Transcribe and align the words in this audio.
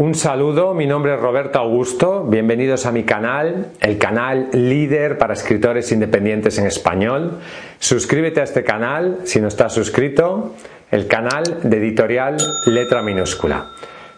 Un 0.00 0.14
saludo, 0.14 0.74
mi 0.74 0.86
nombre 0.86 1.14
es 1.14 1.20
Roberto 1.20 1.58
Augusto, 1.58 2.22
bienvenidos 2.22 2.86
a 2.86 2.92
mi 2.92 3.02
canal, 3.02 3.72
el 3.80 3.98
canal 3.98 4.48
líder 4.52 5.18
para 5.18 5.34
escritores 5.34 5.90
independientes 5.90 6.56
en 6.58 6.68
español. 6.68 7.40
Suscríbete 7.80 8.40
a 8.40 8.44
este 8.44 8.62
canal 8.62 9.18
si 9.24 9.40
no 9.40 9.48
estás 9.48 9.74
suscrito, 9.74 10.54
el 10.92 11.08
canal 11.08 11.42
de 11.64 11.78
editorial 11.78 12.36
letra 12.66 13.02
minúscula. 13.02 13.70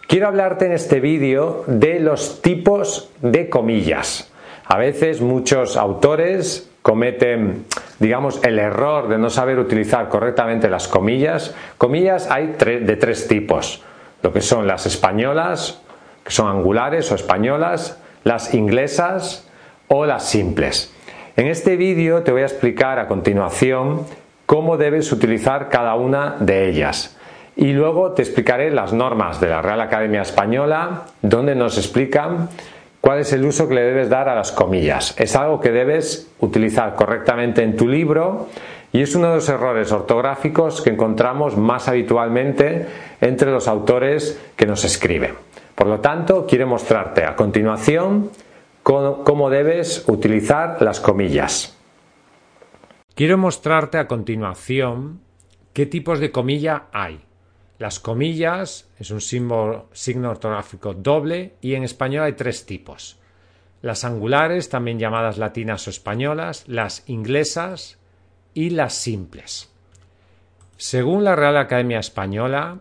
Quiero 0.07 0.27
hablarte 0.27 0.67
en 0.67 0.73
este 0.73 0.99
vídeo 0.99 1.63
de 1.65 1.99
los 1.99 2.43
tipos 2.43 3.09
de 3.23 3.49
comillas. 3.49 4.31
A 4.65 4.77
veces 4.77 5.19
muchos 5.19 5.77
autores 5.77 6.69
cometen, 6.83 7.65
digamos, 7.97 8.39
el 8.43 8.59
error 8.59 9.07
de 9.07 9.17
no 9.17 9.31
saber 9.31 9.57
utilizar 9.57 10.09
correctamente 10.09 10.69
las 10.69 10.87
comillas. 10.87 11.55
Comillas 11.79 12.29
hay 12.29 12.55
de 12.59 12.95
tres 12.97 13.27
tipos 13.27 13.83
lo 14.21 14.33
que 14.33 14.41
son 14.41 14.67
las 14.67 14.85
españolas, 14.85 15.81
que 16.23 16.31
son 16.31 16.47
angulares 16.47 17.11
o 17.11 17.15
españolas, 17.15 17.99
las 18.23 18.53
inglesas 18.53 19.47
o 19.87 20.05
las 20.05 20.25
simples. 20.25 20.93
En 21.35 21.47
este 21.47 21.75
vídeo 21.75 22.23
te 22.23 22.31
voy 22.31 22.41
a 22.41 22.45
explicar 22.45 22.99
a 22.99 23.07
continuación 23.07 24.05
cómo 24.45 24.77
debes 24.77 25.11
utilizar 25.11 25.69
cada 25.69 25.95
una 25.95 26.35
de 26.39 26.69
ellas. 26.69 27.17
Y 27.55 27.73
luego 27.73 28.11
te 28.11 28.21
explicaré 28.21 28.71
las 28.71 28.93
normas 28.93 29.39
de 29.39 29.47
la 29.47 29.61
Real 29.61 29.81
Academia 29.81 30.21
Española, 30.21 31.03
donde 31.21 31.55
nos 31.55 31.77
explican 31.77 32.49
cuál 33.01 33.19
es 33.19 33.33
el 33.33 33.45
uso 33.45 33.67
que 33.67 33.75
le 33.75 33.81
debes 33.81 34.09
dar 34.09 34.29
a 34.29 34.35
las 34.35 34.51
comillas. 34.51 35.15
Es 35.17 35.35
algo 35.35 35.59
que 35.59 35.71
debes 35.71 36.29
utilizar 36.39 36.95
correctamente 36.95 37.63
en 37.63 37.75
tu 37.75 37.87
libro 37.87 38.47
y 38.93 39.01
es 39.01 39.15
uno 39.15 39.29
de 39.29 39.35
los 39.35 39.49
errores 39.49 39.91
ortográficos 39.91 40.81
que 40.81 40.89
encontramos 40.89 41.57
más 41.57 41.87
habitualmente 41.87 42.87
entre 43.21 43.51
los 43.51 43.67
autores 43.67 44.39
que 44.55 44.65
nos 44.65 44.83
escriben. 44.83 45.35
Por 45.75 45.87
lo 45.87 45.99
tanto, 45.99 46.45
quiero 46.45 46.67
mostrarte 46.67 47.23
a 47.23 47.35
continuación 47.35 48.31
cómo 48.83 49.49
debes 49.49 50.03
utilizar 50.07 50.81
las 50.81 50.99
comillas. 50.99 51.77
Quiero 53.15 53.37
mostrarte 53.37 53.97
a 53.97 54.07
continuación 54.07 55.21
qué 55.73 55.85
tipos 55.85 56.19
de 56.19 56.31
comilla 56.31 56.87
hay. 56.91 57.21
Las 57.77 57.99
comillas 57.99 58.89
es 58.99 59.11
un 59.11 59.21
símbolo, 59.21 59.87
signo 59.91 60.29
ortográfico 60.29 60.93
doble 60.93 61.55
y 61.61 61.75
en 61.75 61.83
español 61.83 62.25
hay 62.25 62.33
tres 62.33 62.65
tipos. 62.65 63.17
Las 63.81 64.05
angulares, 64.05 64.69
también 64.69 64.99
llamadas 64.99 65.37
latinas 65.37 65.87
o 65.87 65.89
españolas, 65.89 66.63
las 66.67 67.03
inglesas 67.07 67.97
y 68.53 68.71
las 68.71 68.93
simples. 68.93 69.69
Según 70.77 71.23
la 71.23 71.35
Real 71.35 71.57
Academia 71.57 71.99
Española, 71.99 72.79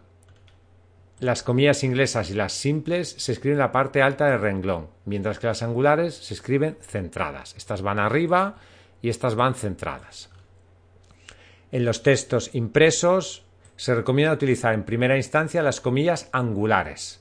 las 1.20 1.42
comillas 1.42 1.84
inglesas 1.84 2.30
y 2.30 2.34
las 2.34 2.54
simples 2.54 3.14
se 3.18 3.32
escriben 3.32 3.56
en 3.56 3.60
la 3.60 3.72
parte 3.72 4.00
alta 4.00 4.26
del 4.26 4.40
renglón, 4.40 4.88
mientras 5.04 5.38
que 5.38 5.48
las 5.48 5.62
angulares 5.62 6.14
se 6.14 6.32
escriben 6.34 6.78
centradas. 6.80 7.54
Estas 7.56 7.82
van 7.82 7.98
arriba 7.98 8.56
y 9.02 9.10
estas 9.10 9.34
van 9.34 9.54
centradas. 9.54 10.30
En 11.72 11.84
los 11.84 12.02
textos 12.02 12.54
impresos 12.54 13.44
se 13.76 13.94
recomienda 13.94 14.32
utilizar 14.32 14.74
en 14.74 14.84
primera 14.84 15.16
instancia 15.16 15.62
las 15.62 15.80
comillas 15.80 16.28
angulares, 16.32 17.20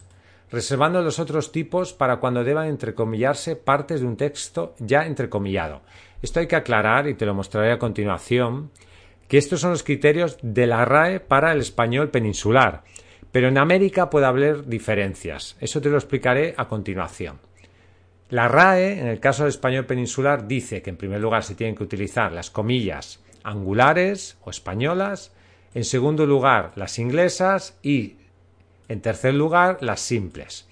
reservando 0.52 1.02
los 1.02 1.20
otros 1.20 1.52
tipos 1.52 1.94
para 1.94 2.18
cuando 2.18 2.44
deban 2.44 2.68
entrecomillarse 2.68 3.56
partes 3.56 4.02
de 4.02 4.08
un 4.08 4.18
texto 4.18 4.76
ya 4.80 5.06
entrecomillado. 5.06 5.82
Esto 6.22 6.40
hay 6.40 6.48
que 6.48 6.56
aclarar 6.56 7.08
y 7.08 7.14
te 7.14 7.26
lo 7.26 7.34
mostraré 7.34 7.72
a 7.72 7.80
continuación, 7.80 8.72
que 9.28 9.38
estos 9.38 9.62
son 9.62 9.72
los 9.72 9.84
criterios 9.84 10.38
de 10.42 10.68
la 10.68 10.86
RAE 10.86 11.20
para 11.20 11.52
el 11.52 11.60
español 11.60 12.10
peninsular, 12.10 12.84
pero 13.32 13.48
en 13.48 13.58
América 13.58 14.10
puede 14.10 14.26
haber 14.26 14.66
diferencias. 14.66 15.56
Eso 15.60 15.82
te 15.82 15.90
lo 15.90 15.98
explicaré 15.98 16.56
a 16.58 16.68
continuación. 16.68 17.40
La 18.30 18.48
RAE, 18.48 19.00
en 19.00 19.08
el 19.08 19.20
caso 19.20 19.44
del 19.44 19.50
español 19.50 19.86
peninsular, 19.86 20.48
dice 20.48 20.82
que 20.82 20.90
en 20.90 20.98
primer 20.98 21.22
lugar 21.22 21.44
se 21.44 21.56
tienen 21.56 21.76
que 21.76 21.84
utilizar 21.84 22.32
las 22.32 22.50
comillas 22.50 23.24
angulares 23.44 24.38
o 24.42 24.50
españolas, 24.50 25.32
en 25.74 25.84
segundo 25.84 26.26
lugar 26.26 26.72
las 26.76 27.00
inglesas 27.00 27.78
y 27.82 28.18
en 28.90 29.02
tercer 29.02 29.34
lugar 29.34 29.78
las 29.82 30.02
simples. 30.02 30.68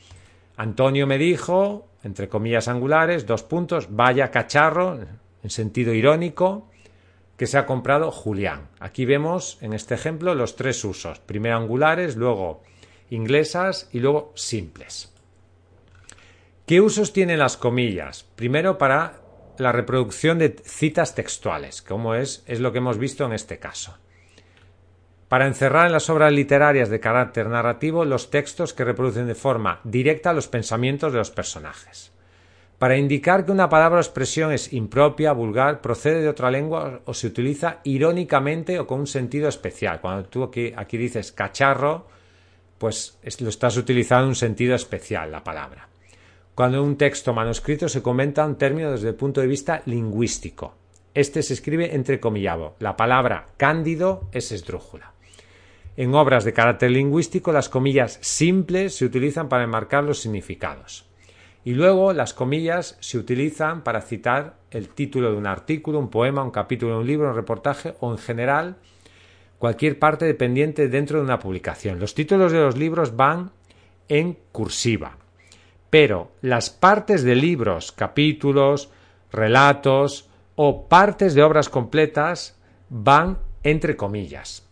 Antonio 0.57 1.07
me 1.07 1.17
dijo, 1.17 1.87
entre 2.03 2.27
comillas 2.27 2.67
angulares, 2.67 3.25
dos 3.25 3.43
puntos, 3.43 3.87
vaya 3.95 4.31
cacharro, 4.31 4.99
en 5.43 5.49
sentido 5.49 5.93
irónico, 5.93 6.67
que 7.37 7.47
se 7.47 7.57
ha 7.57 7.65
comprado 7.65 8.11
Julián. 8.11 8.67
Aquí 8.79 9.05
vemos 9.05 9.59
en 9.61 9.73
este 9.73 9.93
ejemplo 9.93 10.33
los 10.33 10.55
tres 10.55 10.83
usos, 10.83 11.19
primero 11.19 11.55
angulares, 11.55 12.15
luego 12.15 12.63
inglesas 13.09 13.87
y 13.93 13.99
luego 13.99 14.33
simples. 14.35 15.13
¿Qué 16.65 16.81
usos 16.81 17.13
tienen 17.13 17.39
las 17.39 17.55
comillas? 17.55 18.25
Primero 18.35 18.77
para 18.77 19.21
la 19.59 19.71
reproducción 19.71 20.39
de 20.39 20.55
citas 20.63 21.15
textuales, 21.15 21.81
como 21.81 22.15
es, 22.15 22.43
es 22.47 22.59
lo 22.59 22.71
que 22.71 22.79
hemos 22.79 22.97
visto 22.97 23.25
en 23.25 23.33
este 23.33 23.59
caso. 23.59 23.95
Para 25.27 25.47
encerrar 25.47 25.87
en 25.87 25.93
las 25.93 26.09
obras 26.09 26.31
literarias 26.31 26.89
de 26.89 26.99
carácter 26.99 27.47
narrativo 27.47 28.05
los 28.05 28.29
textos 28.29 28.73
que 28.73 28.85
reproducen 28.85 29.27
de 29.27 29.35
forma 29.35 29.81
directa 29.83 30.33
los 30.33 30.47
pensamientos 30.47 31.11
de 31.11 31.19
los 31.19 31.31
personajes 31.31 32.11
para 32.77 32.97
indicar 32.97 33.45
que 33.45 33.51
una 33.51 33.69
palabra 33.69 33.97
o 33.97 34.01
expresión 34.01 34.51
es 34.51 34.71
impropia, 34.71 35.31
vulgar, 35.31 35.81
procede 35.81 36.21
de 36.21 36.29
otra 36.29 36.51
lengua 36.51 37.01
o 37.05 37.13
se 37.13 37.27
utiliza 37.27 37.79
irónicamente 37.83 38.79
o 38.79 38.85
con 38.85 38.99
un 39.01 39.07
sentido 39.07 39.49
especial. 39.49 39.99
Cuando 39.99 40.29
tú 40.29 40.43
aquí, 40.43 40.73
aquí 40.75 40.97
dices 40.97 41.31
cacharro, 41.31 42.05
pues 42.77 43.17
lo 43.39 43.49
estás 43.49 43.77
utilizando 43.77 44.25
en 44.25 44.29
un 44.29 44.35
sentido 44.35 44.75
especial 44.75 45.31
la 45.31 45.43
palabra. 45.43 45.89
Cuando 46.53 46.77
en 46.77 46.83
un 46.83 46.97
texto 46.97 47.33
manuscrito 47.33 47.89
se 47.89 48.03
comenta 48.03 48.45
un 48.45 48.57
término 48.57 48.91
desde 48.91 49.09
el 49.09 49.15
punto 49.15 49.41
de 49.41 49.47
vista 49.47 49.81
lingüístico. 49.85 50.75
Este 51.15 51.41
se 51.41 51.53
escribe 51.55 51.95
entrecomillado. 51.95 52.75
La 52.79 52.95
palabra 52.95 53.47
cándido 53.57 54.29
es 54.31 54.51
esdrújula. 54.51 55.16
En 55.97 56.13
obras 56.13 56.43
de 56.43 56.53
carácter 56.53 56.91
lingüístico, 56.91 57.51
las 57.51 57.69
comillas 57.69 58.19
simples 58.21 58.95
se 58.95 59.05
utilizan 59.05 59.49
para 59.49 59.63
enmarcar 59.63 60.03
los 60.03 60.19
significados. 60.19 61.07
Y 61.65 61.73
luego 61.73 62.13
las 62.13 62.35
comillas 62.35 62.97
se 62.99 63.17
utilizan 63.17 63.83
para 63.83 64.01
citar 64.01 64.57
el 64.69 64.89
título 64.89 65.31
de 65.31 65.37
un 65.37 65.47
artículo, 65.47 65.97
un 65.97 66.09
poema, 66.09 66.43
un 66.43 66.51
capítulo 66.51 66.93
de 66.93 66.99
un 66.99 67.07
libro, 67.07 67.29
un 67.29 67.35
reportaje 67.35 67.95
o 67.99 68.11
en 68.11 68.19
general 68.19 68.77
cualquier 69.57 69.97
parte 69.97 70.25
dependiente 70.25 70.87
dentro 70.87 71.17
de 71.17 71.25
una 71.25 71.39
publicación. 71.39 71.99
Los 71.99 72.13
títulos 72.13 72.51
de 72.51 72.59
los 72.59 72.77
libros 72.77 73.15
van 73.15 73.49
en 74.07 74.37
cursiva, 74.51 75.17
pero 75.89 76.29
las 76.41 76.69
partes 76.69 77.23
de 77.23 77.35
libros, 77.35 77.91
capítulos, 77.91 78.91
relatos 79.31 80.29
o 80.55 80.87
partes 80.87 81.33
de 81.33 81.41
obras 81.41 81.69
completas 81.69 82.55
van 82.89 83.39
entre 83.63 83.97
comillas. 83.97 84.66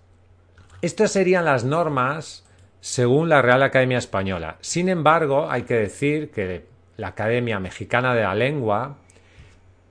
Estas 0.86 1.14
serían 1.14 1.46
las 1.46 1.64
normas 1.64 2.46
según 2.80 3.28
la 3.28 3.42
Real 3.42 3.64
Academia 3.64 3.98
Española. 3.98 4.58
Sin 4.62 4.88
embargo, 4.88 5.50
hay 5.50 5.64
que 5.64 5.74
decir 5.74 6.30
que 6.30 6.68
la 6.96 7.08
Academia 7.08 7.60
Mexicana 7.60 8.14
de 8.14 8.22
la 8.22 8.36
Lengua, 8.36 9.00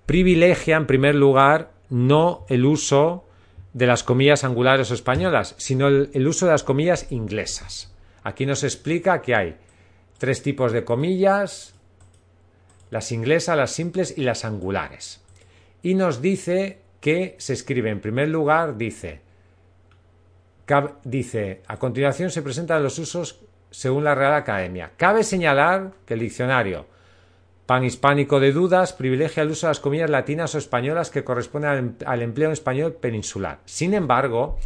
privilegia 0.06 0.76
en 0.76 0.86
primer 0.86 1.16
lugar 1.16 1.72
no 1.90 2.46
el 2.48 2.64
uso 2.64 3.24
de 3.72 3.88
las 3.88 4.04
comillas 4.04 4.44
angulares 4.44 4.88
o 4.92 4.94
españolas, 4.94 5.56
sino 5.58 5.88
el, 5.88 6.28
uso 6.28 6.46
de 6.46 6.52
las 6.52 6.62
comillas 6.62 7.10
inglesas. 7.10 7.92
Aquí 8.22 8.46
nos 8.46 8.62
explica 8.62 9.20
que 9.20 9.34
hay 9.34 9.56
tres 10.18 10.44
tipos 10.44 10.70
de 10.70 10.84
comillas, 10.84 11.74
las 12.90 13.10
inglesas, 13.10 13.56
las 13.56 13.72
simples 13.72 14.14
y 14.16 14.22
las 14.22 14.44
angulares. 14.44 15.24
Y 15.82 15.96
nos 15.96 16.22
dice 16.22 16.78
que 17.00 17.34
se 17.38 17.52
escribe 17.52 17.90
en 17.90 18.00
primer 18.00 18.28
lugar, 18.28 18.76
dice, 18.76 19.23
dice, 21.04 21.62
a 21.66 21.76
continuación 21.76 22.30
se 22.30 22.42
presentan 22.42 22.82
los 22.82 22.98
usos 22.98 23.40
según 23.70 24.04
la 24.04 24.14
Real 24.14 24.34
Academia. 24.34 24.92
Cabe 24.96 25.24
señalar 25.24 25.92
que 26.06 26.14
el 26.14 26.20
diccionario 26.20 26.86
panhispánico 27.66 28.40
de 28.40 28.52
dudas 28.52 28.92
privilegia 28.92 29.42
el 29.42 29.50
uso 29.50 29.66
de 29.66 29.70
las 29.70 29.80
comillas 29.80 30.10
latinas 30.10 30.54
o 30.54 30.58
españolas 30.58 31.10
que 31.10 31.24
corresponden 31.24 31.96
al 32.06 32.22
empleo 32.22 32.48
en 32.48 32.52
español 32.52 32.94
peninsular. 32.94 33.60
Sin 33.64 33.94
embargo, 33.94 34.58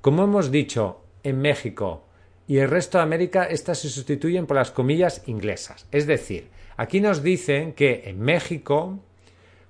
como 0.00 0.24
hemos 0.24 0.50
dicho 0.50 1.02
en 1.22 1.40
México 1.40 2.06
y 2.46 2.58
el 2.58 2.70
resto 2.70 2.98
de 2.98 3.04
América, 3.04 3.44
estas 3.44 3.78
se 3.78 3.88
sustituyen 3.88 4.46
por 4.46 4.56
las 4.56 4.70
comillas 4.70 5.22
inglesas. 5.26 5.86
Es 5.90 6.06
decir, 6.06 6.48
aquí 6.76 7.00
nos 7.00 7.22
dicen 7.22 7.72
que 7.72 8.04
en 8.06 8.20
México, 8.20 9.00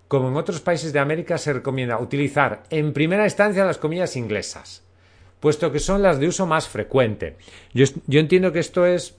como 0.08 0.28
en 0.28 0.36
otros 0.36 0.60
países 0.60 0.92
de 0.92 0.98
América, 0.98 1.38
se 1.38 1.52
recomienda 1.52 1.98
utilizar 1.98 2.64
en 2.70 2.92
primera 2.92 3.24
instancia 3.24 3.64
las 3.64 3.78
comillas 3.78 4.16
inglesas, 4.16 4.83
puesto 5.44 5.70
que 5.70 5.78
son 5.78 6.00
las 6.00 6.18
de 6.18 6.26
uso 6.26 6.46
más 6.46 6.70
frecuente. 6.70 7.36
Yo, 7.74 7.84
yo 8.06 8.18
entiendo 8.18 8.50
que 8.50 8.60
esto 8.60 8.86
es 8.86 9.14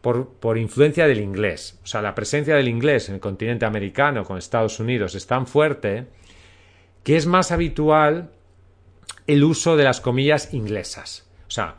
por, 0.00 0.58
influencia 0.58 1.06
del 1.06 1.20
inglés. 1.20 1.78
O 1.84 1.86
sea, 1.86 2.02
la 2.02 2.12
presencia 2.12 2.56
del 2.56 2.66
inglés 2.66 3.08
en 3.08 3.14
el 3.14 3.20
continente 3.20 3.66
americano 3.66 4.24
con 4.24 4.36
Estados 4.36 4.80
Unidos 4.80 5.14
es 5.14 5.28
tan 5.28 5.46
fuerte 5.46 6.08
que 7.04 7.16
es 7.16 7.26
más 7.26 7.52
habitual 7.52 8.32
el 9.28 9.44
uso 9.44 9.76
de 9.76 9.84
las 9.84 10.00
comillas 10.00 10.52
inglesas. 10.52 11.30
O 11.46 11.52
sea, 11.52 11.76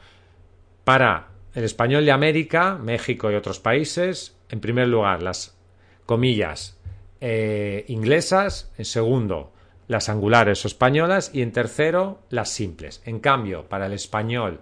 para 0.85 1.27
el 1.53 1.65
español 1.65 2.05
de 2.05 2.13
América, 2.13 2.77
México 2.77 3.29
y 3.29 3.35
otros 3.35 3.59
países, 3.59 4.37
en 4.47 4.61
primer 4.61 4.87
lugar, 4.87 5.21
las 5.21 5.57
comillas 6.05 6.79
eh, 7.19 7.83
inglesas, 7.89 8.71
en 8.77 8.85
segundo, 8.85 9.51
las 9.91 10.07
angulares 10.07 10.63
o 10.63 10.69
españolas 10.69 11.31
y 11.33 11.41
en 11.41 11.51
tercero, 11.51 12.21
las 12.29 12.49
simples. 12.49 13.01
En 13.05 13.19
cambio, 13.19 13.67
para 13.67 13.87
el 13.87 13.93
español 13.93 14.61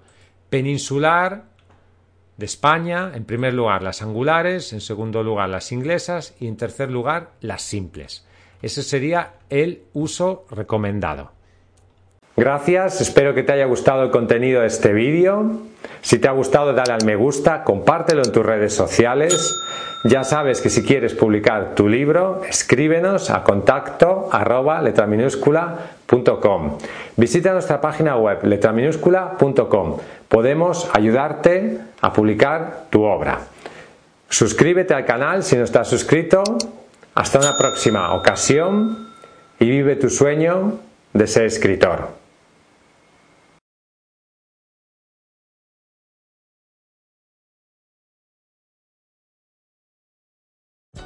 peninsular, 0.50 1.46
de 2.36 2.46
España, 2.46 3.12
en 3.14 3.26
primer 3.26 3.54
lugar 3.54 3.84
las 3.84 4.02
angulares, 4.02 4.74
en 4.74 4.82
segundo 4.82 5.22
lugar 5.22 5.50
las 5.50 5.72
inglesas 5.72 6.34
y 6.40 6.48
en 6.48 6.58
tercer 6.58 6.90
lugar 6.90 7.34
las 7.42 7.62
simples. 7.62 8.26
Ese 8.64 8.82
sería 8.82 9.34
el 9.50 9.84
uso 9.94 10.48
recomendado. 10.50 11.34
Gracias, 12.40 13.02
espero 13.02 13.34
que 13.34 13.44
te 13.44 13.52
haya 13.52 13.66
gustado 13.66 14.02
el 14.02 14.12
contenido 14.12 14.62
de 14.62 14.68
este 14.68 14.94
vídeo. 14.94 15.60
Si 16.00 16.20
te 16.20 16.30
ha 16.30 16.32
gustado, 16.32 16.72
dale 16.72 16.94
al 16.94 17.04
me 17.04 17.18
gusta, 17.18 17.66
compártelo 17.66 18.24
en 18.24 18.32
tus 18.32 18.46
redes 18.46 18.74
sociales. 18.74 19.54
Ya 20.06 20.24
sabes 20.24 20.62
que 20.62 20.70
si 20.70 20.86
quieres 20.86 21.14
publicar 21.14 21.76
tu 21.76 21.90
libro, 21.90 22.42
escríbenos 22.48 23.30
a 23.30 23.44
contacto 23.44 24.30
arroba 24.32 24.82
Visita 27.18 27.52
nuestra 27.52 27.82
página 27.82 28.16
web 28.16 28.40
letraminúscula.com 28.46 29.98
podemos 30.30 30.90
ayudarte 30.94 31.78
a 32.00 32.14
publicar 32.14 32.86
tu 32.90 33.04
obra. 33.04 33.40
Suscríbete 34.30 34.94
al 34.94 35.04
canal 35.04 35.44
si 35.44 35.58
no 35.58 35.66
estás 35.66 35.90
suscrito. 35.90 36.42
Hasta 37.16 37.40
una 37.40 37.58
próxima 37.58 38.14
ocasión 38.14 39.10
y 39.60 39.70
vive 39.70 39.98
tu 39.98 40.10
sueño 40.10 40.80
de 41.12 41.28
ser 41.28 41.44
escritor. 41.44 42.19